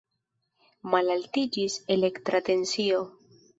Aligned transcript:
Malaltiĝis 0.93 1.77
elektra 1.99 2.43
tensio. 2.51 3.07